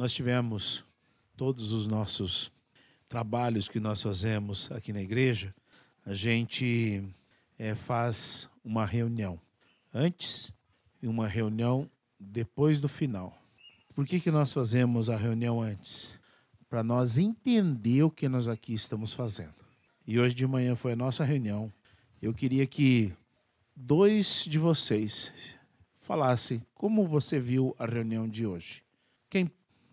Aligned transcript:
nós 0.00 0.14
tivemos 0.14 0.82
todos 1.36 1.72
os 1.72 1.86
nossos 1.86 2.50
trabalhos 3.06 3.68
que 3.68 3.78
nós 3.78 4.00
fazemos 4.00 4.72
aqui 4.72 4.94
na 4.94 5.02
igreja, 5.02 5.54
a 6.06 6.14
gente 6.14 7.04
é, 7.58 7.74
faz 7.74 8.48
uma 8.64 8.86
reunião 8.86 9.38
antes 9.92 10.50
e 11.02 11.06
uma 11.06 11.28
reunião 11.28 11.86
depois 12.18 12.80
do 12.80 12.88
final. 12.88 13.36
Por 13.94 14.06
que, 14.06 14.18
que 14.20 14.30
nós 14.30 14.50
fazemos 14.54 15.10
a 15.10 15.18
reunião 15.18 15.60
antes? 15.60 16.18
Para 16.66 16.82
nós 16.82 17.18
entender 17.18 18.02
o 18.02 18.10
que 18.10 18.26
nós 18.26 18.48
aqui 18.48 18.72
estamos 18.72 19.12
fazendo. 19.12 19.52
E 20.06 20.18
hoje 20.18 20.34
de 20.34 20.46
manhã 20.46 20.76
foi 20.76 20.92
a 20.92 20.96
nossa 20.96 21.24
reunião. 21.24 21.70
Eu 22.22 22.32
queria 22.32 22.66
que 22.66 23.12
dois 23.76 24.46
de 24.48 24.58
vocês 24.58 25.58
falassem 25.98 26.62
como 26.72 27.06
você 27.06 27.38
viu 27.38 27.76
a 27.78 27.84
reunião 27.84 28.26
de 28.26 28.46
hoje. 28.46 28.82
Quem 29.28 29.50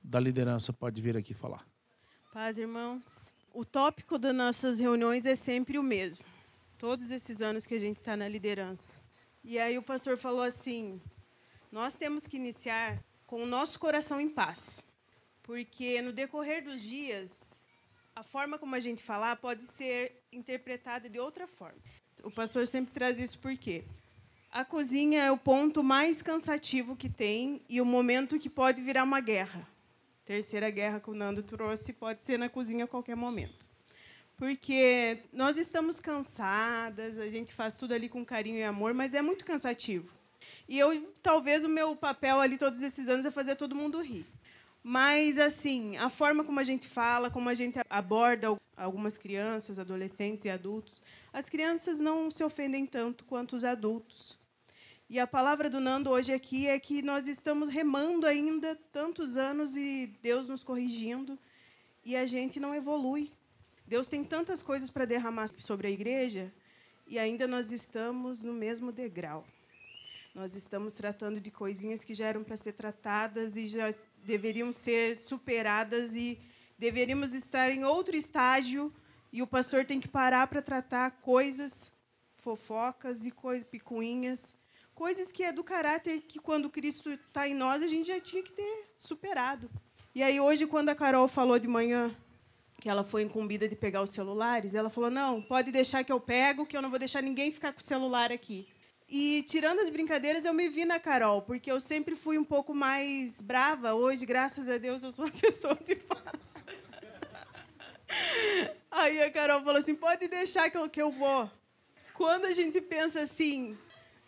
da 0.08 0.20
liderança 0.22 0.72
pode 0.72 1.02
vir 1.02 1.18
aqui 1.18 1.34
falar? 1.34 1.68
Paz, 2.34 2.58
irmãos. 2.58 3.34
O 3.54 3.66
tópico 3.66 4.18
das 4.18 4.34
nossas 4.34 4.80
reuniões 4.80 5.26
é 5.26 5.36
sempre 5.36 5.78
o 5.78 5.84
mesmo. 5.84 6.24
Todos 6.78 7.12
esses 7.12 7.42
anos 7.42 7.66
que 7.66 7.76
a 7.76 7.80
gente 7.80 7.98
está 7.98 8.16
na 8.16 8.28
liderança. 8.28 9.02
E 9.44 9.60
aí 9.60 9.78
o 9.78 9.84
pastor 9.84 10.18
falou 10.18 10.42
assim: 10.42 11.02
nós 11.72 11.96
temos 11.98 12.26
que 12.26 12.38
iniciar 12.38 13.04
com 13.26 13.44
o 13.44 13.46
nosso 13.46 13.80
coração 13.80 14.22
em 14.22 14.30
paz. 14.30 14.84
Porque 15.44 16.02
no 16.02 16.14
decorrer 16.14 16.64
dos 16.64 16.82
dias, 16.82 17.62
a 18.16 18.24
forma 18.24 18.58
como 18.58 18.76
a 18.76 18.80
gente 18.80 19.04
falar 19.04 19.36
pode 19.38 19.64
ser 19.64 20.24
interpretada 20.32 21.10
de 21.10 21.20
outra 21.20 21.48
forma. 21.48 21.80
O 22.24 22.32
pastor 22.32 22.66
sempre 22.66 22.94
traz 22.94 23.20
isso 23.20 23.40
por 23.40 23.58
quê? 23.58 23.84
A 24.52 24.64
cozinha 24.64 25.24
é 25.24 25.32
o 25.32 25.38
ponto 25.38 25.84
mais 25.84 26.22
cansativo 26.22 26.96
que 26.96 27.10
tem 27.10 27.62
e 27.68 27.82
o 27.82 27.86
momento 27.86 28.40
que 28.40 28.50
pode 28.50 28.82
virar 28.82 29.04
uma 29.04 29.20
guerra. 29.20 29.68
Terceira 30.28 30.70
guerra 30.70 31.00
que 31.00 31.10
o 31.10 31.14
Nando 31.14 31.42
trouxe 31.42 31.94
pode 31.94 32.26
ser 32.26 32.38
na 32.38 32.50
cozinha 32.50 32.84
a 32.84 32.88
qualquer 32.88 33.16
momento. 33.16 33.66
Porque 34.36 35.20
nós 35.32 35.58
estamos 35.58 36.02
cansadas, 36.02 37.18
a 37.18 37.30
gente 37.30 37.54
faz 37.54 37.78
tudo 37.78 37.94
ali 37.94 38.10
com 38.10 38.26
carinho 38.26 38.58
e 38.58 38.64
amor, 38.64 38.94
mas 38.94 39.14
é 39.14 39.22
muito 39.22 39.46
cansativo. 39.46 40.12
E 40.68 40.78
eu, 40.78 41.14
talvez 41.24 41.64
o 41.64 41.70
meu 41.70 41.96
papel 41.96 42.42
ali 42.42 42.58
todos 42.58 42.82
esses 42.82 43.08
anos 43.08 43.26
é 43.26 43.32
fazer 43.32 43.56
todo 43.56 43.74
mundo 43.74 44.02
rir. 44.02 44.26
Mas, 44.84 45.38
assim, 45.38 45.96
a 45.96 46.10
forma 46.10 46.44
como 46.44 46.60
a 46.60 46.64
gente 46.66 46.90
fala, 46.90 47.32
como 47.32 47.48
a 47.48 47.54
gente 47.54 47.80
aborda 47.90 48.54
algumas 48.76 49.18
crianças, 49.18 49.80
adolescentes 49.80 50.44
e 50.44 50.50
adultos, 50.50 51.02
as 51.32 51.48
crianças 51.48 52.02
não 52.02 52.30
se 52.30 52.44
ofendem 52.44 52.86
tanto 52.86 53.24
quanto 53.24 53.56
os 53.56 53.64
adultos. 53.64 54.38
E 55.10 55.22
a 55.22 55.26
palavra 55.26 55.70
do 55.70 55.80
Nando 55.80 56.10
hoje 56.10 56.34
aqui 56.34 56.68
é 56.68 56.78
que 56.78 57.02
nós 57.02 57.30
estamos 57.30 57.70
remando 57.70 58.28
ainda 58.28 58.76
tantos 58.92 59.38
anos 59.38 59.74
e 59.78 60.14
Deus 60.22 60.50
nos 60.50 60.66
corrigindo 60.66 61.40
e 62.04 62.14
a 62.14 62.26
gente 62.26 62.60
não 62.60 62.76
evolui. 62.76 63.32
Deus 63.86 64.10
tem 64.10 64.22
tantas 64.22 64.62
coisas 64.62 64.90
para 64.90 65.06
derramar 65.06 65.48
sobre 65.60 65.88
a 65.88 65.90
igreja 65.90 66.54
e 67.08 67.18
ainda 67.18 67.48
nós 67.48 67.72
estamos 67.72 68.44
no 68.44 68.52
mesmo 68.52 68.92
degrau. 68.92 69.48
Nós 70.36 70.56
estamos 70.56 70.94
tratando 70.96 71.40
de 71.40 71.52
coisinhas 71.52 72.04
que 72.04 72.14
já 72.14 72.28
eram 72.28 72.44
para 72.44 72.58
ser 72.58 72.74
tratadas 72.74 73.56
e 73.56 73.66
já 73.66 73.96
deveriam 74.26 74.74
ser 74.74 75.16
superadas 75.16 76.16
e 76.16 76.38
deveríamos 76.78 77.34
estar 77.34 77.72
em 77.72 77.86
outro 77.86 78.14
estágio 78.18 78.94
e 79.32 79.42
o 79.42 79.48
pastor 79.48 79.86
tem 79.86 80.02
que 80.02 80.10
parar 80.10 80.48
para 80.48 80.62
tratar 80.62 81.12
coisas, 81.22 81.94
fofocas 82.36 83.26
e 83.26 83.32
coisas 83.32 83.64
picuinhas, 83.64 84.58
coisas 84.98 85.32
que 85.32 85.44
é 85.44 85.54
do 85.54 85.64
caráter 85.64 86.22
que 86.22 86.40
quando 86.40 86.72
Cristo 86.72 87.12
está 87.12 87.48
em 87.48 87.54
nós 87.54 87.84
a 87.84 87.88
gente 87.88 88.08
já 88.08 88.20
tinha 88.20 88.42
que 88.42 88.52
ter 88.52 88.90
superado. 88.96 89.70
E 90.16 90.24
aí 90.24 90.40
hoje 90.40 90.66
quando 90.66 90.90
a 90.90 90.96
Carol 90.96 91.28
falou 91.28 91.60
de 91.60 91.68
manhã 91.68 92.18
que 92.82 92.90
ela 92.90 93.04
foi 93.04 93.22
incumbida 93.22 93.68
de 93.68 93.76
pegar 93.76 94.02
os 94.02 94.10
celulares, 94.10 94.74
ela 94.74 94.90
falou: 94.90 95.12
"Não, 95.12 95.40
pode 95.40 95.72
deixar 95.72 96.04
que 96.04 96.12
eu 96.12 96.20
pego, 96.20 96.66
que 96.66 96.76
eu 96.76 96.82
não 96.82 96.90
vou 96.90 96.98
deixar 96.98 97.22
ninguém 97.22 97.52
ficar 97.52 97.74
com 97.74 97.80
o 97.80 97.84
celular 97.84 98.32
aqui". 98.32 98.68
E 99.08 99.44
tirando 99.44 99.80
as 99.82 99.90
brincadeiras, 99.90 100.46
eu 100.46 100.54
me 100.54 100.68
vi 100.68 100.84
na 100.84 101.00
Carol, 101.00 101.44
porque 101.44 101.72
eu 101.72 101.80
sempre 101.80 102.16
fui 102.16 102.40
um 102.40 102.44
pouco 102.44 102.74
mais 102.74 103.40
brava. 103.40 103.94
Hoje, 103.94 104.26
graças 104.26 104.68
a 104.68 104.80
Deus, 104.80 105.04
eu 105.04 105.12
sou 105.12 105.26
uma 105.26 105.32
pessoa 105.46 105.76
de 105.76 105.96
paz. 105.96 106.48
Aí 108.90 109.22
a 109.22 109.30
Carol 109.30 109.62
falou 109.62 109.78
assim: 109.78 109.94
pode 109.94 110.28
deixar 110.28 110.72
que 110.72 110.78
eu, 110.78 110.90
que 110.90 111.02
eu 111.02 111.12
vou. 111.12 111.50
Quando 112.16 112.46
a 112.46 112.52
gente 112.52 112.82
pensa 112.82 113.22
assim, 113.22 113.78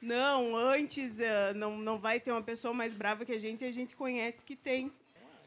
não, 0.02 0.56
antes 0.56 1.18
uh, 1.18 1.54
não, 1.56 1.78
não 1.78 2.00
vai 2.00 2.20
ter 2.20 2.32
uma 2.32 2.42
pessoa 2.42 2.74
mais 2.74 2.94
brava 2.94 3.26
que 3.26 3.32
a 3.32 3.38
gente, 3.38 3.64
a 3.66 3.72
gente 3.72 3.96
conhece 3.96 4.44
que 4.44 4.56
tem. 4.56 4.92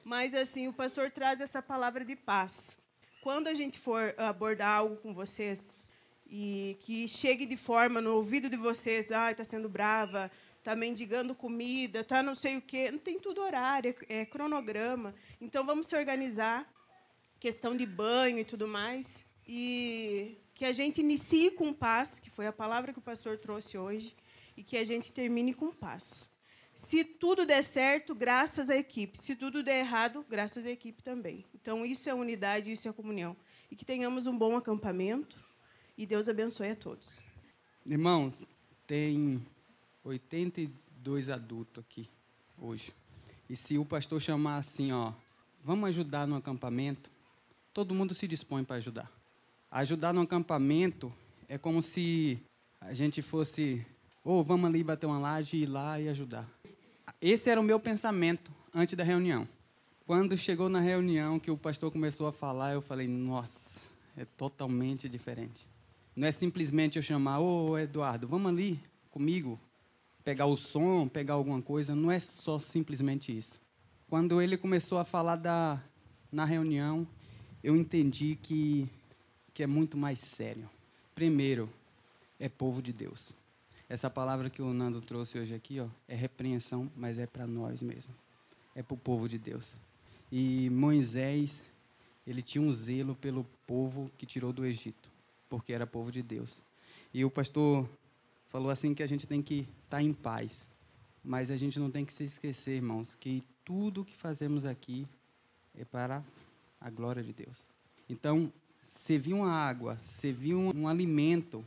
Mas 0.04 0.34
assim, 0.34 0.68
o 0.68 0.72
pastor 0.72 1.10
traz 1.10 1.40
essa 1.40 1.62
palavra 1.62 2.04
de 2.04 2.16
paz. 2.16 2.76
Quando 3.22 3.46
a 3.48 3.54
gente 3.54 3.78
for 3.78 4.14
abordar 4.18 4.78
algo 4.78 4.96
com 4.96 5.14
vocês, 5.14 5.78
e 6.34 6.78
que 6.80 7.06
chegue 7.06 7.44
de 7.44 7.58
forma 7.58 8.00
no 8.00 8.14
ouvido 8.14 8.48
de 8.48 8.56
vocês, 8.56 9.12
ah, 9.12 9.30
está 9.30 9.44
sendo 9.44 9.68
brava, 9.68 10.30
está 10.58 10.74
mendigando 10.74 11.34
comida, 11.34 12.00
está 12.00 12.22
não 12.22 12.34
sei 12.34 12.56
o 12.56 12.62
quê. 12.62 12.90
Não 12.90 12.98
tem 12.98 13.20
tudo 13.20 13.42
horário, 13.42 13.94
é, 14.08 14.20
é 14.20 14.24
cronograma. 14.24 15.14
Então 15.40 15.64
vamos 15.66 15.86
se 15.86 15.94
organizar, 15.94 16.66
questão 17.38 17.76
de 17.76 17.84
banho 17.84 18.38
e 18.38 18.44
tudo 18.44 18.66
mais, 18.66 19.26
e 19.46 20.38
que 20.54 20.64
a 20.64 20.72
gente 20.72 21.00
inicie 21.00 21.50
com 21.50 21.70
paz, 21.70 22.18
que 22.18 22.30
foi 22.30 22.46
a 22.46 22.52
palavra 22.52 22.94
que 22.94 22.98
o 22.98 23.02
pastor 23.02 23.36
trouxe 23.36 23.76
hoje, 23.76 24.16
e 24.56 24.62
que 24.62 24.76
a 24.76 24.84
gente 24.84 25.12
termine 25.12 25.54
com 25.54 25.72
paz. 25.72 26.30
Se 26.74 27.04
tudo 27.04 27.44
der 27.44 27.62
certo, 27.62 28.14
graças 28.14 28.70
à 28.70 28.76
equipe. 28.76 29.18
Se 29.20 29.36
tudo 29.36 29.62
der 29.62 29.80
errado, 29.80 30.24
graças 30.28 30.64
à 30.64 30.70
equipe 30.70 31.02
também. 31.02 31.44
Então, 31.54 31.84
isso 31.84 32.08
é 32.08 32.14
unidade, 32.14 32.72
isso 32.72 32.88
é 32.88 32.92
comunhão. 32.92 33.36
E 33.70 33.76
que 33.76 33.84
tenhamos 33.84 34.26
um 34.26 34.36
bom 34.36 34.56
acampamento, 34.56 35.42
e 35.96 36.06
Deus 36.06 36.28
abençoe 36.28 36.70
a 36.70 36.76
todos. 36.76 37.20
Irmãos, 37.84 38.46
tem 38.86 39.44
82 40.04 41.28
adultos 41.28 41.84
aqui 41.84 42.08
hoje. 42.58 42.92
E 43.48 43.56
se 43.56 43.76
o 43.76 43.84
pastor 43.84 44.20
chamar 44.20 44.58
assim, 44.58 44.92
ó, 44.92 45.12
vamos 45.62 45.88
ajudar 45.90 46.26
no 46.26 46.36
acampamento, 46.36 47.10
todo 47.72 47.94
mundo 47.94 48.14
se 48.14 48.26
dispõe 48.26 48.64
para 48.64 48.76
ajudar. 48.76 49.10
Ajudar 49.70 50.12
no 50.12 50.20
acampamento 50.20 51.12
é 51.48 51.58
como 51.58 51.82
se 51.82 52.40
a 52.80 52.94
gente 52.94 53.20
fosse, 53.22 53.84
ou 54.24 54.40
oh, 54.40 54.44
vamos 54.44 54.66
ali 54.66 54.84
bater 54.84 55.06
uma 55.06 55.18
laje 55.18 55.56
e 55.56 55.62
ir 55.62 55.66
lá 55.66 56.00
e 56.00 56.08
ajudar. 56.08 56.48
Esse 57.20 57.50
era 57.50 57.60
o 57.60 57.64
meu 57.64 57.80
pensamento 57.80 58.52
antes 58.74 58.96
da 58.96 59.04
reunião. 59.04 59.48
Quando 60.06 60.36
chegou 60.36 60.68
na 60.68 60.80
reunião 60.80 61.38
que 61.38 61.50
o 61.50 61.56
pastor 61.56 61.90
começou 61.90 62.26
a 62.26 62.32
falar, 62.32 62.74
eu 62.74 62.82
falei, 62.82 63.08
nossa, 63.08 63.80
é 64.16 64.24
totalmente 64.24 65.08
diferente. 65.08 65.66
Não 66.14 66.26
é 66.26 66.32
simplesmente 66.32 66.96
eu 66.96 67.02
chamar, 67.02 67.40
ô 67.40 67.78
Eduardo, 67.78 68.28
vamos 68.28 68.52
ali 68.52 68.78
comigo, 69.10 69.58
pegar 70.24 70.46
o 70.46 70.56
som, 70.56 71.08
pegar 71.08 71.34
alguma 71.34 71.62
coisa. 71.62 71.94
Não 71.94 72.10
é 72.10 72.20
só 72.20 72.58
simplesmente 72.58 73.36
isso. 73.36 73.60
Quando 74.08 74.42
ele 74.42 74.56
começou 74.56 74.98
a 74.98 75.04
falar 75.04 75.36
da, 75.36 75.80
na 76.30 76.44
reunião, 76.44 77.06
eu 77.62 77.76
entendi 77.76 78.36
que, 78.42 78.88
que 79.54 79.62
é 79.62 79.66
muito 79.66 79.96
mais 79.96 80.18
sério. 80.18 80.68
Primeiro, 81.14 81.68
é 82.38 82.48
povo 82.48 82.82
de 82.82 82.92
Deus. 82.92 83.30
Essa 83.92 84.08
palavra 84.08 84.48
que 84.48 84.62
o 84.62 84.72
Nando 84.72 85.02
trouxe 85.02 85.38
hoje 85.38 85.54
aqui 85.54 85.78
ó, 85.78 85.86
é 86.08 86.14
repreensão, 86.14 86.90
mas 86.96 87.18
é 87.18 87.26
para 87.26 87.46
nós 87.46 87.82
mesmo. 87.82 88.14
É 88.74 88.82
para 88.82 88.94
o 88.94 88.96
povo 88.96 89.28
de 89.28 89.36
Deus. 89.36 89.74
E 90.32 90.70
Moisés, 90.70 91.60
ele 92.26 92.40
tinha 92.40 92.62
um 92.62 92.72
zelo 92.72 93.14
pelo 93.14 93.44
povo 93.66 94.10
que 94.16 94.24
tirou 94.24 94.50
do 94.50 94.64
Egito 94.64 95.12
porque 95.46 95.74
era 95.74 95.86
povo 95.86 96.10
de 96.10 96.22
Deus. 96.22 96.62
E 97.12 97.22
o 97.22 97.30
pastor 97.30 97.86
falou 98.48 98.70
assim 98.70 98.94
que 98.94 99.02
a 99.02 99.06
gente 99.06 99.26
tem 99.26 99.42
que 99.42 99.68
estar 99.84 99.98
tá 99.98 100.02
em 100.02 100.14
paz. 100.14 100.66
Mas 101.22 101.50
a 101.50 101.58
gente 101.58 101.78
não 101.78 101.90
tem 101.90 102.06
que 102.06 102.14
se 102.14 102.24
esquecer, 102.24 102.76
irmãos, 102.76 103.14
que 103.20 103.42
tudo 103.62 104.06
que 104.06 104.16
fazemos 104.16 104.64
aqui 104.64 105.06
é 105.76 105.84
para 105.84 106.24
a 106.80 106.88
glória 106.88 107.22
de 107.22 107.34
Deus. 107.34 107.68
Então, 108.08 108.50
servir 108.80 109.34
uma 109.34 109.50
água, 109.50 109.98
servir 110.02 110.54
um, 110.54 110.74
um 110.74 110.88
alimento, 110.88 111.62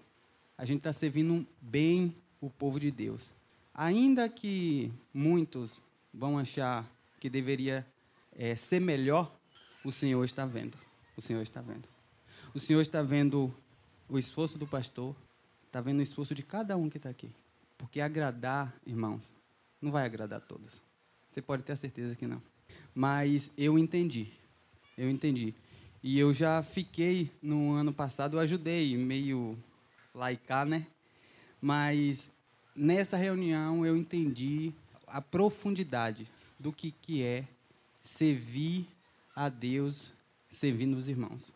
a 0.58 0.66
gente 0.66 0.80
está 0.80 0.94
servindo 0.94 1.46
bem 1.62 2.16
o 2.46 2.50
povo 2.52 2.80
de 2.80 2.92
Deus. 2.92 3.34
Ainda 3.74 4.30
que 4.30 4.92
muitos 5.12 5.82
vão 6.14 6.38
achar 6.38 6.90
que 7.20 7.28
deveria 7.28 7.86
é, 8.32 8.56
ser 8.56 8.80
melhor, 8.80 9.36
o 9.84 9.92
Senhor 9.92 10.24
está 10.24 10.46
vendo. 10.46 10.78
O 11.18 11.22
Senhor 11.22 11.42
está 11.42 11.60
vendo. 11.60 11.88
O 12.54 12.60
Senhor 12.60 12.82
está 12.82 13.02
vendo 13.02 13.52
o 14.08 14.20
esforço 14.20 14.60
do 14.60 14.68
pastor, 14.68 15.16
está 15.66 15.82
vendo 15.82 16.00
o 16.00 16.04
esforço 16.04 16.36
de 16.36 16.44
cada 16.44 16.78
um 16.78 16.88
que 16.88 16.98
está 16.98 17.10
aqui. 17.10 17.32
Porque 17.78 18.00
agradar, 18.00 18.74
irmãos, 18.86 19.34
não 19.82 19.92
vai 19.92 20.06
agradar 20.06 20.38
a 20.38 20.42
todos. 20.42 20.84
Você 21.28 21.42
pode 21.42 21.64
ter 21.64 21.74
a 21.74 21.76
certeza 21.76 22.16
que 22.16 22.28
não. 22.28 22.42
Mas 22.94 23.50
eu 23.58 23.78
entendi. 23.78 24.32
Eu 24.96 25.10
entendi. 25.10 25.54
E 26.04 26.20
eu 26.20 26.32
já 26.32 26.62
fiquei 26.62 27.32
no 27.42 27.74
ano 27.74 27.92
passado, 27.92 28.38
eu 28.38 28.40
ajudei, 28.40 28.96
meio 28.96 29.58
laicar, 30.14 30.66
né? 30.66 30.86
Mas 31.60 32.32
nessa 32.75 33.16
reunião 33.18 33.86
eu 33.86 33.95
entendi 33.95 34.74
a 35.07 35.22
profundidade 35.22 36.27
do 36.60 36.74
que, 36.74 36.92
que 36.92 37.24
é 37.24 37.45
servir 38.01 38.88
a 39.36 39.50
Deus 39.50 40.13
servindo 40.50 40.95
os 40.95 41.07
irmãos. 41.07 41.54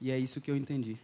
E 0.00 0.10
é 0.10 0.18
isso 0.18 0.40
que 0.40 0.50
eu 0.50 0.56
entendi. 0.56 0.98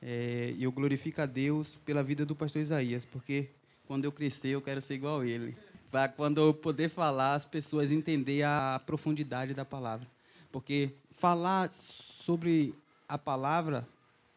É, 0.00 0.54
eu 0.58 0.72
glorifico 0.72 1.20
a 1.20 1.26
Deus 1.26 1.78
pela 1.84 2.02
vida 2.02 2.26
do 2.26 2.34
pastor 2.34 2.60
Isaías, 2.62 3.04
porque 3.04 3.50
quando 3.86 4.04
eu 4.04 4.12
crescer 4.12 4.48
eu 4.48 4.62
quero 4.62 4.80
ser 4.80 4.94
igual 4.94 5.20
a 5.20 5.26
ele. 5.26 5.56
Para 5.90 6.08
quando 6.08 6.40
eu 6.40 6.54
poder 6.54 6.88
falar, 6.88 7.34
as 7.34 7.44
pessoas 7.44 7.92
entender 7.92 8.42
a 8.42 8.80
profundidade 8.84 9.52
da 9.52 9.64
palavra. 9.64 10.08
Porque 10.50 10.90
falar 11.10 11.70
sobre 11.72 12.74
a 13.08 13.18
palavra, 13.18 13.86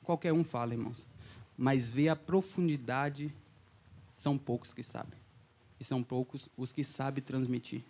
qualquer 0.03 0.33
um 0.33 0.43
fala, 0.43 0.73
irmãos. 0.73 1.07
Mas 1.57 1.89
ver 1.89 2.09
a 2.09 2.15
profundidade, 2.15 3.33
são 4.15 4.37
poucos 4.37 4.73
que 4.73 4.81
sabem. 4.81 5.19
E 5.79 5.83
são 5.83 6.01
poucos 6.01 6.49
os 6.57 6.71
que 6.71 6.83
sabem 6.83 7.23
transmitir. 7.23 7.83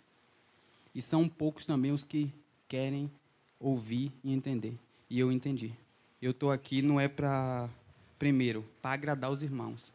E 0.94 1.00
são 1.00 1.28
poucos 1.28 1.64
também 1.64 1.92
os 1.92 2.04
que 2.04 2.30
querem 2.68 3.10
ouvir 3.58 4.12
e 4.22 4.32
entender. 4.34 4.76
E 5.08 5.18
eu 5.18 5.30
entendi. 5.30 5.72
Eu 6.20 6.32
estou 6.32 6.50
aqui 6.50 6.82
não 6.82 7.00
é 7.00 7.08
para, 7.08 7.70
primeiro, 8.18 8.64
para 8.82 8.92
agradar 8.92 9.30
os 9.30 9.42
irmãos, 9.42 9.92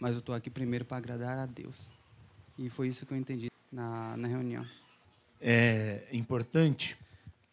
mas 0.00 0.14
eu 0.14 0.20
estou 0.20 0.34
aqui 0.34 0.48
primeiro 0.48 0.84
para 0.84 0.98
agradar 0.98 1.38
a 1.38 1.46
Deus. 1.46 1.90
E 2.56 2.70
foi 2.70 2.88
isso 2.88 3.04
que 3.04 3.12
eu 3.12 3.18
entendi 3.18 3.50
na, 3.70 4.16
na 4.16 4.28
reunião. 4.28 4.64
É 5.40 6.06
importante 6.12 6.96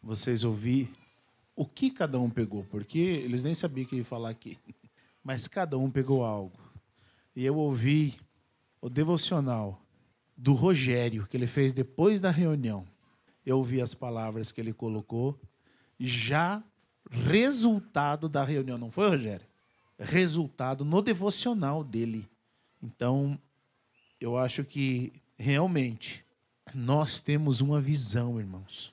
vocês 0.02 0.44
ouvir 0.44 0.90
o 1.56 1.66
que 1.66 1.90
cada 1.90 2.18
um 2.18 2.30
pegou, 2.30 2.64
porque 2.64 2.98
eles 2.98 3.42
nem 3.42 3.54
sabiam 3.54 3.86
que 3.86 3.96
ia 3.96 4.04
falar 4.04 4.30
aqui. 4.30 4.56
Mas 5.22 5.48
cada 5.48 5.76
um 5.78 5.90
pegou 5.90 6.24
algo. 6.24 6.63
E 7.34 7.44
eu 7.44 7.56
ouvi 7.56 8.16
o 8.80 8.88
devocional 8.88 9.80
do 10.36 10.52
Rogério, 10.52 11.26
que 11.26 11.36
ele 11.36 11.46
fez 11.46 11.72
depois 11.72 12.20
da 12.20 12.30
reunião. 12.30 12.86
Eu 13.44 13.58
ouvi 13.58 13.80
as 13.80 13.94
palavras 13.94 14.52
que 14.52 14.60
ele 14.60 14.72
colocou, 14.72 15.38
já 15.98 16.62
resultado 17.10 18.28
da 18.28 18.44
reunião, 18.44 18.78
não 18.78 18.90
foi, 18.90 19.08
Rogério? 19.08 19.46
Resultado 19.98 20.84
no 20.84 21.00
devocional 21.02 21.84
dele. 21.84 22.28
Então, 22.82 23.38
eu 24.20 24.36
acho 24.36 24.64
que 24.64 25.12
realmente 25.38 26.24
nós 26.74 27.20
temos 27.20 27.60
uma 27.60 27.80
visão, 27.80 28.38
irmãos. 28.38 28.92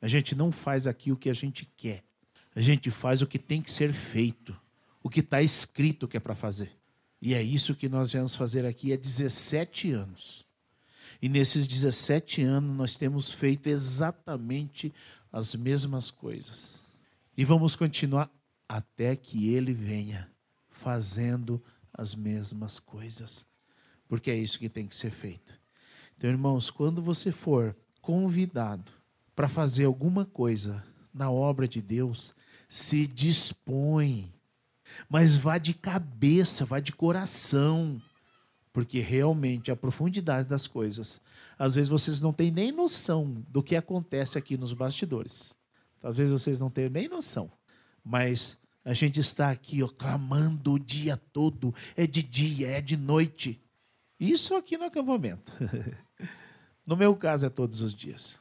A 0.00 0.08
gente 0.08 0.34
não 0.34 0.50
faz 0.50 0.86
aqui 0.86 1.12
o 1.12 1.16
que 1.16 1.28
a 1.28 1.34
gente 1.34 1.66
quer. 1.76 2.02
A 2.54 2.60
gente 2.60 2.90
faz 2.90 3.22
o 3.22 3.26
que 3.26 3.38
tem 3.38 3.60
que 3.60 3.70
ser 3.70 3.92
feito, 3.92 4.56
o 5.02 5.08
que 5.08 5.20
está 5.20 5.42
escrito 5.42 6.08
que 6.08 6.16
é 6.16 6.20
para 6.20 6.34
fazer. 6.34 6.79
E 7.20 7.34
é 7.34 7.42
isso 7.42 7.74
que 7.74 7.88
nós 7.88 8.12
viemos 8.12 8.34
fazer 8.34 8.64
aqui 8.64 8.92
há 8.92 8.96
17 8.96 9.92
anos. 9.92 10.44
E 11.20 11.28
nesses 11.28 11.66
17 11.66 12.42
anos 12.42 12.76
nós 12.76 12.96
temos 12.96 13.30
feito 13.30 13.68
exatamente 13.68 14.92
as 15.32 15.54
mesmas 15.54 16.10
coisas. 16.10 16.86
E 17.36 17.44
vamos 17.44 17.76
continuar 17.76 18.30
até 18.68 19.14
que 19.16 19.52
ele 19.52 19.74
venha 19.74 20.30
fazendo 20.70 21.62
as 21.92 22.14
mesmas 22.14 22.78
coisas. 22.78 23.46
Porque 24.08 24.30
é 24.30 24.36
isso 24.36 24.58
que 24.58 24.68
tem 24.68 24.86
que 24.86 24.96
ser 24.96 25.10
feito. 25.10 25.58
Então, 26.16 26.30
irmãos, 26.30 26.70
quando 26.70 27.02
você 27.02 27.30
for 27.30 27.76
convidado 28.00 28.90
para 29.36 29.48
fazer 29.48 29.84
alguma 29.84 30.24
coisa 30.24 30.84
na 31.12 31.30
obra 31.30 31.66
de 31.68 31.80
Deus, 31.80 32.34
se 32.68 33.06
dispõe. 33.06 34.32
Mas 35.08 35.36
vá 35.36 35.58
de 35.58 35.74
cabeça, 35.74 36.64
vá 36.64 36.80
de 36.80 36.92
coração. 36.92 38.00
Porque 38.72 39.00
realmente 39.00 39.70
a 39.70 39.76
profundidade 39.76 40.48
das 40.48 40.66
coisas, 40.66 41.20
às 41.58 41.74
vezes 41.74 41.88
vocês 41.88 42.20
não 42.20 42.32
têm 42.32 42.50
nem 42.50 42.70
noção 42.70 43.44
do 43.48 43.62
que 43.62 43.74
acontece 43.74 44.38
aqui 44.38 44.56
nos 44.56 44.72
bastidores. 44.72 45.56
Às 46.02 46.16
vezes 46.16 46.32
vocês 46.32 46.60
não 46.60 46.70
têm 46.70 46.88
nem 46.88 47.08
noção. 47.08 47.50
Mas 48.04 48.58
a 48.84 48.94
gente 48.94 49.20
está 49.20 49.50
aqui 49.50 49.82
ó, 49.82 49.88
clamando 49.88 50.72
o 50.72 50.78
dia 50.78 51.16
todo, 51.16 51.74
é 51.96 52.06
de 52.06 52.22
dia, 52.22 52.68
é 52.68 52.80
de 52.80 52.96
noite. 52.96 53.60
Isso 54.18 54.54
aqui 54.54 54.76
no 54.76 54.84
acampamento. 54.84 55.52
no 56.86 56.96
meu 56.96 57.14
caso 57.16 57.46
é 57.46 57.50
todos 57.50 57.80
os 57.80 57.94
dias. 57.94 58.38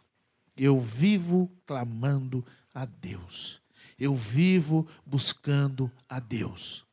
Eu 0.55 0.79
vivo 0.79 1.51
clamando 1.65 2.45
a 2.73 2.85
Deus. 2.85 3.61
Eu 3.99 4.15
vivo 4.15 4.87
buscando 5.05 5.91
a 6.07 6.19
Deus. 6.19 6.85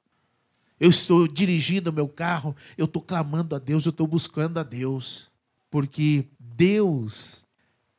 Eu 0.79 0.91
estou 0.91 1.26
dirigindo 1.26 1.91
o 1.91 1.93
meu 1.93 2.08
carro, 2.08 2.55
eu 2.76 2.85
estou 2.85 3.00
clamando 3.00 3.55
a 3.55 3.58
Deus, 3.58 3.87
eu 3.87 3.91
estou 3.91 4.06
buscando 4.06 4.58
a 4.58 4.62
Deus. 4.62 5.31
Porque 5.70 6.26
Deus 6.38 7.47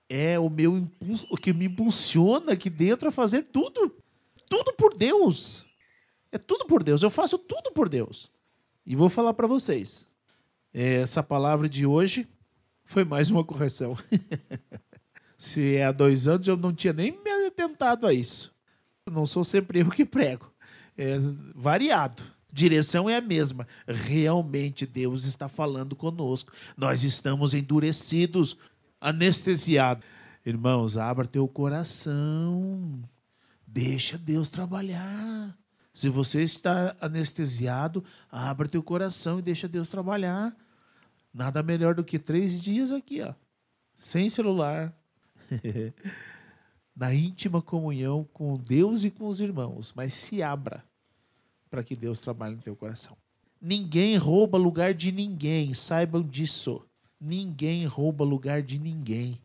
é 0.09 0.37
o 0.37 0.49
meu 0.49 0.77
impulso, 0.77 1.27
o 1.29 1.37
que 1.37 1.53
me 1.53 1.65
impulsiona 1.65 2.53
aqui 2.53 2.69
dentro 2.69 3.09
a 3.09 3.11
fazer 3.11 3.43
tudo. 3.43 3.95
Tudo 4.49 4.73
por 4.73 4.95
Deus. 4.95 5.65
É 6.31 6.37
tudo 6.37 6.65
por 6.65 6.83
Deus. 6.83 7.01
Eu 7.01 7.09
faço 7.09 7.37
tudo 7.37 7.71
por 7.71 7.89
Deus. 7.89 8.31
E 8.85 8.95
vou 8.95 9.09
falar 9.09 9.33
para 9.33 9.47
vocês. 9.47 10.09
Essa 10.73 11.23
palavra 11.23 11.67
de 11.67 11.85
hoje 11.85 12.27
foi 12.83 13.03
mais 13.03 13.29
uma 13.29 13.43
correção. 13.43 13.97
Se 15.37 15.75
é 15.75 15.85
há 15.85 15.91
dois 15.91 16.27
anos, 16.27 16.47
eu 16.47 16.57
não 16.57 16.73
tinha 16.73 16.93
nem 16.93 17.11
me 17.11 17.47
atentado 17.47 18.07
a 18.07 18.13
isso. 18.13 18.53
Não 19.11 19.25
sou 19.25 19.43
sempre 19.43 19.79
eu 19.79 19.89
que 19.89 20.05
prego. 20.05 20.51
É 20.97 21.17
variado. 21.55 22.23
Direção 22.51 23.09
é 23.09 23.17
a 23.17 23.21
mesma. 23.21 23.67
Realmente 23.87 24.85
Deus 24.85 25.25
está 25.25 25.47
falando 25.47 25.95
conosco. 25.95 26.51
Nós 26.75 27.03
estamos 27.03 27.53
endurecidos, 27.53 28.57
anestesiados. 28.99 30.03
Irmãos, 30.45 30.97
abra 30.97 31.27
teu 31.27 31.47
coração. 31.47 33.03
Deixa 33.65 34.17
Deus 34.17 34.49
trabalhar. 34.49 35.55
Se 35.93 36.09
você 36.09 36.43
está 36.43 36.95
anestesiado, 37.01 38.03
abra 38.31 38.69
teu 38.69 38.83
coração 38.83 39.39
e 39.39 39.41
deixa 39.41 39.67
Deus 39.67 39.89
trabalhar. 39.89 40.55
Nada 41.33 41.61
melhor 41.61 41.95
do 41.95 42.03
que 42.03 42.17
três 42.17 42.61
dias 42.61 42.91
aqui, 42.91 43.21
ó, 43.21 43.33
sem 43.93 44.29
celular, 44.29 44.93
na 46.97 47.13
íntima 47.13 47.61
comunhão 47.61 48.27
com 48.33 48.57
Deus 48.57 49.03
e 49.03 49.11
com 49.11 49.27
os 49.27 49.39
irmãos, 49.39 49.93
mas 49.95 50.15
se 50.15 50.41
abra 50.41 50.83
para 51.69 51.83
que 51.83 51.95
Deus 51.95 52.19
trabalhe 52.19 52.55
no 52.55 52.61
teu 52.61 52.75
coração. 52.75 53.15
Ninguém 53.61 54.17
rouba 54.17 54.57
lugar 54.57 54.95
de 54.95 55.11
ninguém, 55.11 55.75
saibam 55.75 56.23
disso. 56.23 56.81
Ninguém 57.21 57.85
rouba 57.85 58.23
lugar 58.23 58.63
de 58.63 58.79
ninguém. 58.79 59.39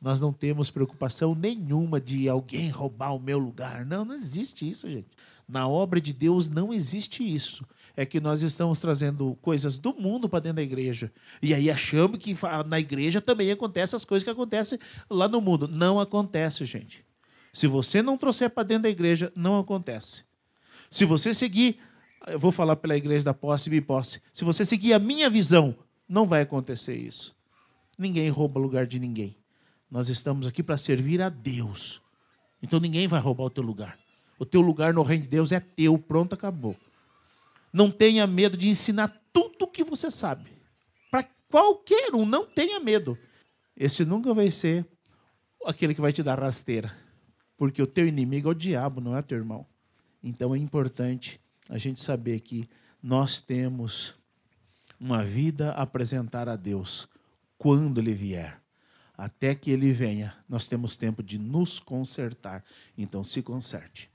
Nós 0.00 0.20
não 0.20 0.32
temos 0.32 0.70
preocupação 0.70 1.34
nenhuma 1.34 1.98
de 2.00 2.28
alguém 2.28 2.68
roubar 2.68 3.14
o 3.14 3.20
meu 3.20 3.38
lugar. 3.38 3.86
Não, 3.86 4.04
não 4.04 4.14
existe 4.14 4.68
isso, 4.68 4.90
gente. 4.90 5.08
Na 5.48 5.66
obra 5.66 6.00
de 6.00 6.12
Deus 6.12 6.48
não 6.48 6.74
existe 6.74 7.22
isso 7.22 7.64
é 7.96 8.06
que 8.06 8.20
nós 8.20 8.42
estamos 8.42 8.78
trazendo 8.78 9.36
coisas 9.42 9.76
do 9.76 9.94
mundo 9.94 10.28
para 10.28 10.40
dentro 10.40 10.56
da 10.56 10.62
igreja. 10.62 11.12
E 11.42 11.52
aí 11.52 11.70
achamos 11.70 12.18
que 12.18 12.36
na 12.66 12.80
igreja 12.80 13.20
também 13.20 13.50
acontecem 13.50 13.96
as 13.96 14.04
coisas 14.04 14.24
que 14.24 14.30
acontecem 14.30 14.78
lá 15.10 15.28
no 15.28 15.40
mundo. 15.40 15.68
Não 15.68 16.00
acontece, 16.00 16.64
gente. 16.64 17.04
Se 17.52 17.66
você 17.66 18.00
não 18.00 18.16
trouxer 18.16 18.48
para 18.50 18.62
dentro 18.62 18.84
da 18.84 18.88
igreja, 18.88 19.30
não 19.36 19.58
acontece. 19.58 20.24
Se 20.90 21.04
você 21.04 21.34
seguir, 21.34 21.78
eu 22.26 22.38
vou 22.38 22.50
falar 22.52 22.76
pela 22.76 22.96
igreja 22.96 23.24
da 23.24 23.34
posse 23.34 23.68
e 23.68 23.70
biposse, 23.70 24.22
se 24.32 24.44
você 24.44 24.64
seguir 24.64 24.94
a 24.94 24.98
minha 24.98 25.28
visão, 25.28 25.76
não 26.08 26.26
vai 26.26 26.42
acontecer 26.42 26.96
isso. 26.96 27.34
Ninguém 27.98 28.28
rouba 28.30 28.58
lugar 28.58 28.86
de 28.86 28.98
ninguém. 28.98 29.36
Nós 29.90 30.08
estamos 30.08 30.46
aqui 30.46 30.62
para 30.62 30.78
servir 30.78 31.20
a 31.20 31.28
Deus. 31.28 32.00
Então 32.62 32.80
ninguém 32.80 33.06
vai 33.06 33.20
roubar 33.20 33.44
o 33.44 33.50
teu 33.50 33.62
lugar. 33.62 33.98
O 34.38 34.46
teu 34.46 34.60
lugar 34.60 34.94
no 34.94 35.02
reino 35.02 35.24
de 35.24 35.30
Deus 35.30 35.52
é 35.52 35.60
teu, 35.60 35.98
pronto, 35.98 36.34
acabou. 36.34 36.74
Não 37.72 37.90
tenha 37.90 38.26
medo 38.26 38.56
de 38.56 38.68
ensinar 38.68 39.08
tudo 39.32 39.62
o 39.62 39.68
que 39.68 39.82
você 39.82 40.10
sabe. 40.10 40.50
Para 41.10 41.24
qualquer 41.48 42.14
um, 42.14 42.26
não 42.26 42.44
tenha 42.44 42.78
medo. 42.78 43.18
Esse 43.76 44.04
nunca 44.04 44.34
vai 44.34 44.50
ser 44.50 44.86
aquele 45.64 45.94
que 45.94 46.00
vai 46.00 46.12
te 46.12 46.22
dar 46.22 46.38
rasteira. 46.38 46.94
Porque 47.56 47.82
o 47.82 47.86
teu 47.86 48.06
inimigo 48.06 48.48
é 48.48 48.50
o 48.50 48.54
diabo, 48.54 49.00
não 49.00 49.16
é 49.16 49.22
teu 49.22 49.38
irmão. 49.38 49.66
Então 50.22 50.54
é 50.54 50.58
importante 50.58 51.40
a 51.68 51.78
gente 51.78 52.00
saber 52.00 52.40
que 52.40 52.68
nós 53.02 53.40
temos 53.40 54.14
uma 55.00 55.24
vida 55.24 55.72
a 55.72 55.82
apresentar 55.82 56.48
a 56.48 56.56
Deus 56.56 57.08
quando 57.56 57.98
Ele 57.98 58.12
vier. 58.12 58.60
Até 59.16 59.54
que 59.54 59.70
Ele 59.70 59.92
venha, 59.92 60.36
nós 60.48 60.68
temos 60.68 60.96
tempo 60.96 61.22
de 61.22 61.38
nos 61.38 61.78
consertar. 61.78 62.64
Então 62.96 63.24
se 63.24 63.42
conserte. 63.42 64.11